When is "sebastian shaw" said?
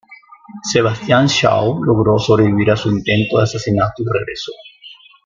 0.63-1.77